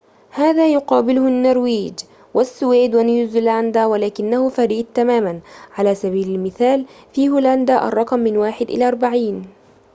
هذا 0.31 0.73
يقابله 0.73 1.27
النرويج، 1.27 1.93
والسويد 2.33 2.95
ونيوزيلندا، 2.95 3.85
ولكنه 3.85 4.49
فريد 4.49 4.85
تماماً 4.93 5.39
على 5.77 5.95
سبيل 5.95 6.27
المثال 6.29 6.85
في 7.13 7.29
هولندا، 7.29 7.87
الرقم 7.87 8.19
من 8.19 8.37
واحد 8.37 8.69
إلى 8.69 8.87
أربعين 8.87 9.45